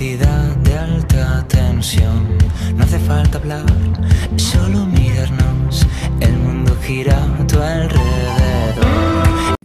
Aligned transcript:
electricidad 0.00 0.56
de 0.56 0.74
alta 0.74 1.46
tensión. 1.48 2.38
No 2.74 2.84
hace 2.84 2.98
falta 3.00 3.36
hablar, 3.36 3.66
solo 4.38 4.86
mirarnos. 4.86 5.82
El 6.20 6.32
mundo 6.32 6.74
gira 6.80 7.22
a 7.22 7.46
tu 7.46 7.60
alrededor. 7.60 9.56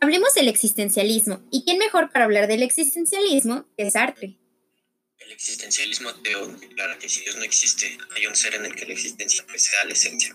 Hablemos 0.00 0.34
del 0.34 0.48
existencialismo. 0.48 1.42
¿Y 1.50 1.64
quién 1.64 1.78
mejor 1.78 2.10
para 2.10 2.24
hablar 2.24 2.46
del 2.46 2.62
existencialismo 2.62 3.66
que 3.76 3.90
Sartre? 3.90 4.38
El 5.18 5.32
existencialismo 5.32 6.08
ateo 6.08 6.46
declara 6.48 6.98
que 6.98 7.08
si 7.08 7.20
Dios 7.20 7.36
no 7.36 7.42
existe, 7.42 7.98
hay 8.16 8.26
un 8.26 8.34
ser 8.34 8.54
en 8.54 8.64
el 8.64 8.74
que 8.74 8.86
la 8.86 8.94
existencia 8.94 9.44
precede 9.46 9.84
la 9.86 9.92
esencia. 9.92 10.34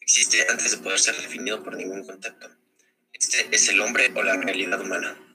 Existe 0.00 0.46
antes 0.48 0.70
de 0.70 0.78
poder 0.78 0.98
ser 0.98 1.16
definido 1.16 1.62
por 1.62 1.76
ningún 1.76 2.04
contacto. 2.06 2.48
Este 3.12 3.48
es 3.50 3.68
el 3.68 3.80
hombre 3.80 4.10
o 4.14 4.22
la 4.22 4.36
realidad 4.36 4.80
humana. 4.80 5.31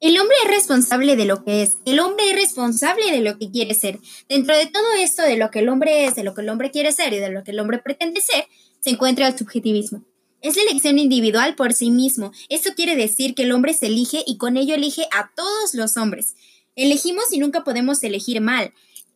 El 0.00 0.18
hombre 0.18 0.34
es 0.44 0.50
responsable 0.50 1.14
de 1.14 1.26
lo 1.26 1.44
que 1.44 1.62
es, 1.62 1.76
el 1.84 2.00
hombre 2.00 2.30
es 2.30 2.34
responsable 2.34 3.10
de 3.10 3.20
lo 3.20 3.36
que 3.36 3.50
quiere 3.50 3.74
ser. 3.74 3.98
Dentro 4.30 4.56
de 4.56 4.64
todo 4.64 4.92
esto, 4.98 5.20
de 5.20 5.36
lo 5.36 5.50
que 5.50 5.58
el 5.58 5.68
hombre 5.68 6.06
es, 6.06 6.14
de 6.14 6.24
lo 6.24 6.32
que 6.32 6.40
el 6.40 6.48
hombre 6.48 6.70
quiere 6.70 6.90
ser 6.90 7.12
y 7.12 7.18
de 7.18 7.30
lo 7.30 7.44
que 7.44 7.50
el 7.50 7.60
hombre 7.60 7.80
pretende 7.80 8.22
ser, 8.22 8.46
se 8.80 8.88
encuentra 8.88 9.28
el 9.28 9.36
subjetivismo. 9.36 10.02
Es 10.40 10.56
la 10.56 10.62
elección 10.62 10.98
individual 10.98 11.54
por 11.54 11.74
sí 11.74 11.90
mismo. 11.90 12.32
Esto 12.48 12.70
quiere 12.74 12.96
decir 12.96 13.34
que 13.34 13.42
el 13.42 13.52
hombre 13.52 13.74
se 13.74 13.88
elige 13.88 14.24
y 14.26 14.38
con 14.38 14.56
ello 14.56 14.74
elige 14.74 15.06
a 15.12 15.32
todos 15.36 15.74
los 15.74 15.98
hombres. 15.98 16.34
Elegimos 16.76 17.30
y 17.30 17.38
nunca 17.38 17.62
podemos 17.62 18.02
elegir 18.02 18.40
mal. 18.40 18.72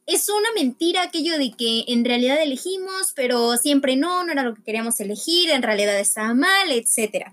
Es 0.06 0.28
una 0.28 0.48
mentira 0.55 1.00
aquello 1.00 1.38
de 1.38 1.52
que 1.52 1.84
en 1.88 2.05
realidad 2.05 2.42
elegimos, 2.42 3.14
pero 3.16 3.56
siempre 3.56 3.96
no, 3.96 4.22
no 4.22 4.32
era 4.32 4.42
lo 4.42 4.55
que 4.55 4.62
queríamos 4.62 5.00
elegir, 5.00 5.48
en 5.48 5.62
realidad 5.62 5.98
estaba 5.98 6.34
mal, 6.34 6.70
etc. 6.70 7.32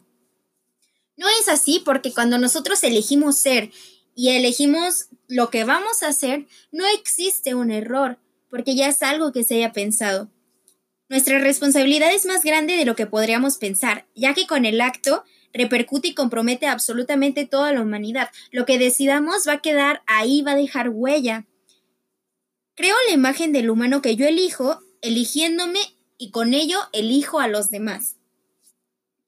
No 1.21 1.27
es 1.39 1.49
así 1.49 1.79
porque 1.85 2.11
cuando 2.11 2.39
nosotros 2.39 2.83
elegimos 2.83 3.37
ser 3.37 3.69
y 4.15 4.29
elegimos 4.29 5.05
lo 5.27 5.51
que 5.51 5.65
vamos 5.65 6.01
a 6.01 6.07
hacer, 6.07 6.47
no 6.71 6.83
existe 6.95 7.53
un 7.53 7.69
error, 7.69 8.17
porque 8.49 8.73
ya 8.73 8.87
es 8.87 9.03
algo 9.03 9.31
que 9.31 9.43
se 9.43 9.57
haya 9.57 9.71
pensado. 9.71 10.31
Nuestra 11.09 11.37
responsabilidad 11.37 12.11
es 12.11 12.25
más 12.25 12.43
grande 12.43 12.75
de 12.75 12.85
lo 12.85 12.95
que 12.95 13.05
podríamos 13.05 13.57
pensar, 13.57 14.07
ya 14.15 14.33
que 14.33 14.47
con 14.47 14.65
el 14.65 14.81
acto 14.81 15.23
repercute 15.53 16.07
y 16.07 16.15
compromete 16.15 16.65
absolutamente 16.65 17.45
toda 17.45 17.71
la 17.71 17.81
humanidad. 17.81 18.31
Lo 18.49 18.65
que 18.65 18.79
decidamos 18.79 19.47
va 19.47 19.53
a 19.53 19.61
quedar 19.61 20.01
ahí, 20.07 20.41
va 20.41 20.53
a 20.53 20.55
dejar 20.55 20.89
huella. 20.89 21.45
Creo 22.73 22.95
la 23.07 23.13
imagen 23.13 23.53
del 23.53 23.69
humano 23.69 24.01
que 24.01 24.15
yo 24.15 24.25
elijo, 24.25 24.79
eligiéndome 25.01 25.81
y 26.17 26.31
con 26.31 26.55
ello 26.55 26.79
elijo 26.93 27.39
a 27.39 27.47
los 27.47 27.69
demás. 27.69 28.15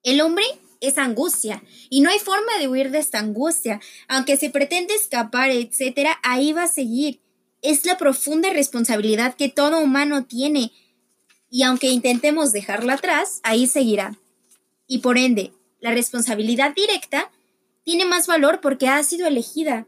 El 0.02 0.21
hombre 0.21 0.44
es 0.84 0.98
angustia 0.98 1.64
y 1.89 2.02
no 2.02 2.09
hay 2.09 2.20
forma 2.20 2.58
de 2.59 2.67
huir 2.67 2.92
de 2.92 3.00
esta 3.00 3.20
angustia. 3.20 3.80
Aunque 4.08 4.38
se 4.38 4.50
pretende 4.50 4.94
escapar, 4.94 5.50
etcétera, 5.50 6.20
ahí 6.23 6.53
va 6.53 6.64
a 6.64 6.67
seguir. 6.67 7.22
Es 7.62 7.86
la 7.86 7.98
profunda 7.98 8.52
responsabilidad 8.52 9.36
que 9.36 9.50
todo 9.50 9.80
humano 9.80 10.26
tiene 10.26 10.72
y 11.50 11.64
aunque 11.64 11.88
intentemos 11.88 12.52
dejarla 12.52 12.94
atrás, 12.94 13.39
ahí 13.44 13.67
seguirá. 13.67 14.17
Y 14.88 15.00
por 15.00 15.17
ende, 15.17 15.54
la 15.80 15.92
responsabilidad 15.92 16.73
directa 16.76 17.31
tiene 17.84 18.06
más 18.06 18.28
valor 18.28 18.59
porque 18.59 18.88
ha 18.88 19.04
sido 19.04 19.28
elegida. 19.28 19.88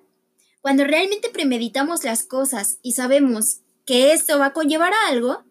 Cuando 0.62 0.84
realmente 0.84 1.30
premeditamos 1.30 2.04
las 2.04 2.24
cosas 2.24 2.78
y 2.82 2.94
sabemos 2.94 3.62
que 3.86 4.14
esto 4.14 4.40
va 4.40 4.48
a 4.48 4.54
conllevar 4.54 4.94
a 4.94 5.10
algo, 5.10 5.44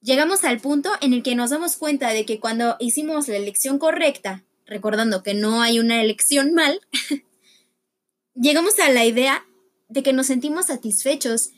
llegamos 0.00 0.44
al 0.44 0.60
punto 0.60 0.90
en 1.00 1.12
el 1.12 1.22
que 1.22 1.34
nos 1.34 1.50
damos 1.50 1.76
cuenta 1.76 2.10
de 2.10 2.24
que 2.24 2.40
cuando 2.40 2.76
hicimos 2.78 3.28
la 3.28 3.36
elección 3.36 3.78
correcta, 3.78 4.44
recordando 4.66 5.22
que 5.22 5.34
no 5.34 5.62
hay 5.62 5.78
una 5.78 6.00
elección 6.00 6.52
mal, 6.52 6.80
llegamos 8.34 8.78
a 8.78 8.90
la 8.90 9.04
idea 9.04 9.46
de 9.88 10.02
que 10.02 10.12
nos 10.12 10.26
sentimos 10.26 10.66
satisfechos. 10.66 11.50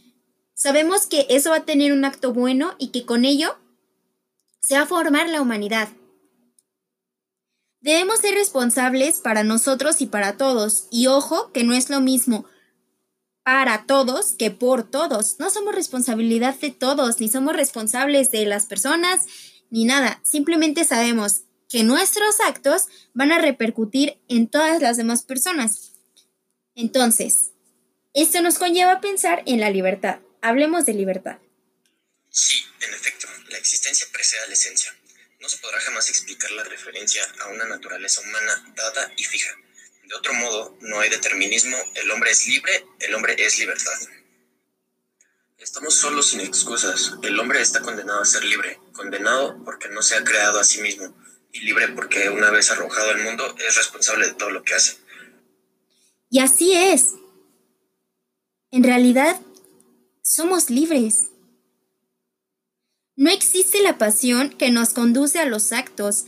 Sabemos 0.55 1.07
que 1.07 1.27
eso 1.31 1.51
va 1.51 1.57
a 1.57 1.65
tener 1.65 1.93
un 1.93 2.05
acto 2.05 2.33
bueno 2.33 2.75
y 2.79 2.89
que 2.89 3.05
con 3.05 3.25
ello 3.25 3.57
se 4.61 4.75
va 4.75 4.83
a 4.83 4.87
formar 4.87 5.29
la 5.29 5.41
humanidad. 5.41 5.89
Debemos 7.81 8.21
ser 8.21 8.35
responsables 8.35 9.21
para 9.21 9.45
nosotros 9.45 10.01
y 10.01 10.07
para 10.07 10.37
todos. 10.37 10.89
Y 10.91 11.07
ojo, 11.07 11.53
que 11.53 11.65
no 11.65 11.75
es 11.75 11.91
lo 11.91 12.01
mismo 12.01 12.45
para 13.49 13.87
todos 13.87 14.33
que 14.33 14.51
por 14.51 14.83
todos. 14.83 15.37
No 15.39 15.49
somos 15.49 15.75
responsabilidad 15.75 16.55
de 16.61 16.71
todos, 16.71 17.19
ni 17.19 17.31
somos 17.31 17.57
responsables 17.57 18.31
de 18.31 18.45
las 18.45 18.67
personas, 18.67 19.25
ni 19.71 19.87
nada. 19.87 20.21
Simplemente 20.23 20.85
sabemos 20.85 21.45
que 21.69 21.85
nuestros 21.85 22.41
actos 22.41 22.87
van 23.13 23.33
a 23.33 23.39
repercutir 23.39 24.19
en 24.29 24.49
todas 24.49 24.81
las 24.81 24.97
demás 24.97 25.23
personas. 25.23 25.93
Entonces, 26.75 27.51
esto 28.15 28.41
nos 28.41 28.59
conlleva 28.59 28.93
a 28.93 29.01
pensar 29.01 29.43
en 29.47 29.61
la 29.61 29.71
libertad. 29.71 30.21
Hablemos 30.41 30.87
de 30.87 30.95
libertad. 30.95 31.39
Sí, 32.31 32.65
en 32.81 32.95
efecto, 32.95 33.29
la 33.51 33.59
existencia 33.59 34.07
precede 34.13 34.41
a 34.43 34.47
la 34.47 34.55
esencia. 34.55 34.95
No 35.41 35.49
se 35.49 35.59
podrá 35.59 35.79
jamás 35.81 36.09
explicar 36.09 36.51
la 36.53 36.65
referencia 36.65 37.23
a 37.41 37.49
una 37.49 37.65
naturaleza 37.67 38.21
humana 38.23 38.73
dada 38.75 39.13
y 39.17 39.25
fija. 39.25 39.55
De 40.05 40.15
otro 40.15 40.33
modo, 40.35 40.77
no 40.81 41.01
hay 41.01 41.11
determinismo, 41.11 41.77
el 41.95 42.11
hombre 42.11 42.31
es 42.31 42.47
libre, 42.49 42.87
el 43.01 43.15
hombre 43.15 43.37
es 43.39 43.59
libertad. 43.59 43.99
Estamos 45.59 45.95
solos 45.95 46.31
sin 46.31 46.41
excusas. 46.41 47.15
El 47.23 47.39
hombre 47.39 47.61
está 47.61 47.81
condenado 47.81 48.23
a 48.23 48.25
ser 48.25 48.45
libre, 48.45 48.81
condenado 48.93 49.63
porque 49.65 49.89
no 49.89 50.03
se 50.03 50.17
ha 50.17 50.25
creado 50.25 50.61
a 50.61 50.65
sí 50.65 50.81
mismo, 50.81 51.15
y 51.53 51.61
libre 51.61 51.89
porque 51.89 52.29
una 52.31 52.51
vez 52.51 52.71
arrojado 52.71 53.11
al 53.11 53.23
mundo 53.23 53.55
es 53.67 53.77
responsable 53.77 54.27
de 54.27 54.35
todo 54.35 54.51
lo 54.51 54.63
que 54.63 54.75
hace. 54.75 54.97
Y 56.31 56.41
así 56.41 56.73
es. 56.75 57.15
En 58.71 58.85
realidad, 58.85 59.41
somos 60.23 60.69
libres. 60.69 61.29
No 63.17 63.31
existe 63.31 63.83
la 63.83 63.99
pasión 63.99 64.51
que 64.51 64.71
nos 64.71 64.91
conduce 64.91 65.39
a 65.39 65.47
los 65.47 65.73
actos. 65.73 66.27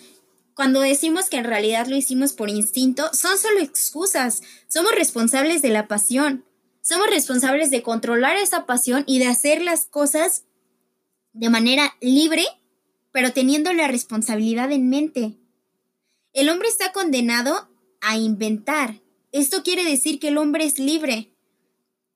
Cuando 0.55 0.81
decimos 0.81 1.29
que 1.29 1.37
en 1.37 1.45
realidad 1.45 1.87
lo 1.87 1.97
hicimos 1.97 2.33
por 2.33 2.49
instinto, 2.49 3.11
son 3.13 3.39
solo 3.39 3.61
excusas. 3.61 4.43
Somos 4.69 4.93
responsables 4.93 5.63
de 5.63 5.69
la 5.69 5.87
pasión. 5.87 6.45
Somos 6.83 7.09
responsables 7.09 7.71
de 7.71 7.83
controlar 7.83 8.37
esa 8.37 8.67
pasión 8.67 9.05
y 9.07 9.19
de 9.19 9.27
hacer 9.27 9.63
las 9.63 9.85
cosas 9.85 10.45
de 11.33 11.51
manera 11.51 11.95
libre, 12.01 12.45
pero 13.12 13.32
teniendo 13.32 13.72
la 13.72 13.88
responsabilidad 13.88 14.72
en 14.72 14.88
mente. 14.88 15.37
El 16.32 16.48
hombre 16.48 16.69
está 16.69 16.93
condenado 16.93 17.69
a 18.00 18.16
inventar. 18.16 19.00
Esto 19.32 19.62
quiere 19.62 19.84
decir 19.84 20.19
que 20.21 20.28
el 20.28 20.38
hombre 20.38 20.65
es 20.65 20.78
libre. 20.78 21.32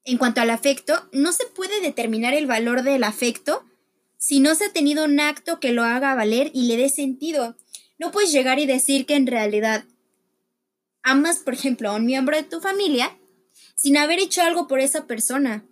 En 0.05 0.19
cuanto 0.19 0.41
al 0.41 0.50
afecto, 0.50 1.09
no 1.12 1.32
se 1.32 1.47
puede 1.47 1.81
determinar 1.81 2.34
el 2.34 2.47
valor 2.47 2.82
del 2.82 3.05
afecto 3.05 3.65
si 4.19 4.41
no 4.41 4.55
se 4.55 4.66
ha 4.66 4.72
tenido 4.72 5.05
un 5.05 5.21
acto 5.21 5.60
que 5.60 5.72
lo 5.72 5.82
haga 5.82 6.15
valer 6.15 6.50
y 6.55 6.66
le 6.66 6.77
dé 6.77 6.88
sentido. 6.88 7.56
No 7.99 8.11
puedes 8.11 8.32
llegar 8.32 8.59
y 8.59 8.66
decir 8.66 9.06
que 9.06 9.16
en 9.16 9.26
realidad 9.26 9.84
amas, 11.03 11.38
por 11.38 11.55
ejemplo, 11.55 11.91
a 11.91 11.94
un 11.94 12.06
miembro 12.06 12.37
de 12.37 12.43
tu 12.43 12.61
familia 12.61 13.16
sin 13.75 13.97
haber 13.97 14.19
hecho 14.19 14.43
algo 14.43 14.66
por 14.66 14.81
esa 14.81 15.06
persona, 15.06 15.65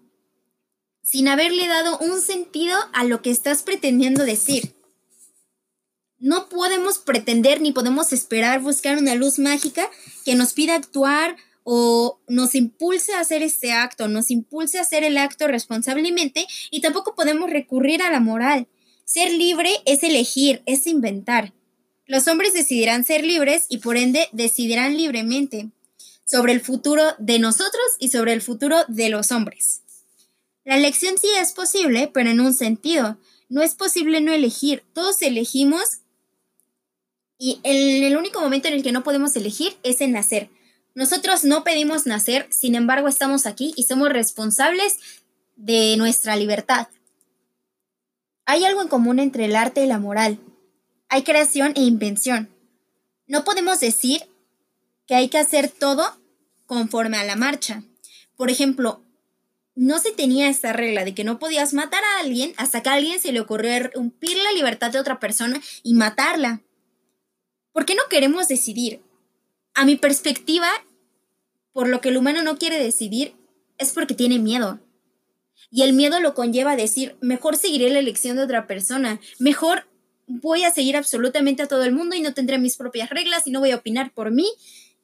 sin 1.02 1.28
haberle 1.28 1.66
dado 1.66 1.98
un 1.98 2.20
sentido 2.20 2.76
a 2.92 3.04
lo 3.04 3.22
que 3.22 3.30
estás 3.30 3.62
pretendiendo 3.62 4.24
decir. 4.24 4.74
No 6.22 6.48
podemos 6.48 6.98
pretender 6.98 7.60
ni 7.60 7.72
podemos 7.72 8.12
esperar 8.12 8.60
buscar 8.60 8.96
una 8.96 9.16
luz 9.16 9.40
mágica 9.40 9.90
que 10.24 10.36
nos 10.36 10.52
pida 10.52 10.76
actuar 10.76 11.34
o 11.64 12.20
nos 12.28 12.54
impulse 12.54 13.12
a 13.12 13.18
hacer 13.18 13.42
este 13.42 13.72
acto, 13.72 14.06
nos 14.06 14.30
impulse 14.30 14.78
a 14.78 14.82
hacer 14.82 15.02
el 15.02 15.18
acto 15.18 15.48
responsablemente 15.48 16.46
y 16.70 16.80
tampoco 16.80 17.16
podemos 17.16 17.50
recurrir 17.50 18.02
a 18.02 18.12
la 18.12 18.20
moral. 18.20 18.68
Ser 19.04 19.32
libre 19.32 19.72
es 19.84 20.04
elegir, 20.04 20.62
es 20.64 20.86
inventar. 20.86 21.52
Los 22.06 22.28
hombres 22.28 22.54
decidirán 22.54 23.02
ser 23.02 23.24
libres 23.24 23.66
y 23.68 23.78
por 23.78 23.96
ende 23.96 24.28
decidirán 24.30 24.96
libremente 24.96 25.70
sobre 26.24 26.52
el 26.52 26.60
futuro 26.60 27.02
de 27.18 27.40
nosotros 27.40 27.82
y 27.98 28.10
sobre 28.10 28.32
el 28.32 28.42
futuro 28.42 28.76
de 28.86 29.08
los 29.08 29.32
hombres. 29.32 29.82
La 30.64 30.76
elección 30.76 31.18
sí 31.18 31.26
es 31.36 31.50
posible, 31.50 32.08
pero 32.14 32.30
en 32.30 32.40
un 32.40 32.54
sentido. 32.54 33.18
No 33.48 33.60
es 33.60 33.74
posible 33.74 34.20
no 34.20 34.32
elegir. 34.32 34.84
Todos 34.94 35.20
elegimos 35.20 36.01
y 37.42 37.58
el, 37.64 38.04
el 38.04 38.16
único 38.16 38.40
momento 38.40 38.68
en 38.68 38.74
el 38.74 38.84
que 38.84 38.92
no 38.92 39.02
podemos 39.02 39.34
elegir 39.34 39.76
es 39.82 40.00
en 40.00 40.12
nacer. 40.12 40.48
Nosotros 40.94 41.42
no 41.42 41.64
pedimos 41.64 42.06
nacer, 42.06 42.46
sin 42.50 42.76
embargo 42.76 43.08
estamos 43.08 43.46
aquí 43.46 43.74
y 43.74 43.82
somos 43.82 44.10
responsables 44.10 44.98
de 45.56 45.96
nuestra 45.96 46.36
libertad. 46.36 46.86
Hay 48.46 48.64
algo 48.64 48.80
en 48.80 48.86
común 48.86 49.18
entre 49.18 49.46
el 49.46 49.56
arte 49.56 49.82
y 49.82 49.88
la 49.88 49.98
moral. 49.98 50.38
Hay 51.08 51.24
creación 51.24 51.72
e 51.74 51.80
invención. 51.80 52.48
No 53.26 53.42
podemos 53.42 53.80
decir 53.80 54.22
que 55.08 55.16
hay 55.16 55.28
que 55.28 55.38
hacer 55.38 55.68
todo 55.68 56.16
conforme 56.66 57.16
a 57.16 57.24
la 57.24 57.34
marcha. 57.34 57.82
Por 58.36 58.50
ejemplo, 58.50 59.02
no 59.74 59.98
se 59.98 60.12
tenía 60.12 60.48
esta 60.48 60.72
regla 60.72 61.04
de 61.04 61.12
que 61.12 61.24
no 61.24 61.40
podías 61.40 61.74
matar 61.74 62.04
a 62.04 62.20
alguien 62.20 62.54
hasta 62.56 62.84
que 62.84 62.90
a 62.90 62.92
alguien 62.92 63.18
se 63.18 63.32
le 63.32 63.40
ocurrió 63.40 63.90
romper 63.92 64.36
la 64.36 64.52
libertad 64.52 64.92
de 64.92 65.00
otra 65.00 65.18
persona 65.18 65.60
y 65.82 65.94
matarla. 65.94 66.60
¿Por 67.72 67.86
qué 67.86 67.94
no 67.94 68.02
queremos 68.10 68.48
decidir? 68.48 69.02
A 69.74 69.84
mi 69.84 69.96
perspectiva, 69.96 70.68
por 71.72 71.88
lo 71.88 72.00
que 72.00 72.10
el 72.10 72.18
humano 72.18 72.42
no 72.42 72.58
quiere 72.58 72.82
decidir 72.82 73.34
es 73.78 73.92
porque 73.92 74.14
tiene 74.14 74.38
miedo. 74.38 74.80
Y 75.70 75.82
el 75.82 75.94
miedo 75.94 76.20
lo 76.20 76.34
conlleva 76.34 76.72
a 76.72 76.76
decir, 76.76 77.16
mejor 77.20 77.56
seguiré 77.56 77.88
la 77.90 77.98
elección 77.98 78.36
de 78.36 78.44
otra 78.44 78.66
persona, 78.66 79.20
mejor 79.38 79.86
voy 80.26 80.64
a 80.64 80.70
seguir 80.70 80.96
absolutamente 80.96 81.62
a 81.62 81.68
todo 81.68 81.84
el 81.84 81.92
mundo 81.92 82.14
y 82.14 82.20
no 82.20 82.34
tendré 82.34 82.58
mis 82.58 82.76
propias 82.76 83.10
reglas 83.10 83.46
y 83.46 83.50
no 83.50 83.60
voy 83.60 83.70
a 83.70 83.76
opinar 83.76 84.12
por 84.12 84.30
mí. 84.30 84.46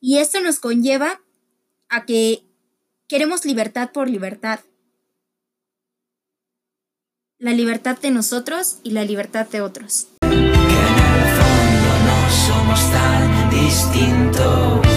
Y 0.01 0.19
eso 0.19 0.41
nos 0.41 0.61
conlleva 0.61 1.21
a 1.89 2.05
que 2.05 2.43
queremos 3.09 3.45
libertad 3.45 3.91
por 3.93 4.09
libertad. 4.09 4.61
La 7.39 7.53
libertad 7.53 7.99
de 7.99 8.11
nosotros 8.11 8.79
y 8.83 8.91
la 8.91 9.05
libertad 9.05 9.49
de 9.49 9.61
otros. 9.61 10.09
Somos 12.49 12.81
tan 12.91 13.51
distintos. 13.51 14.88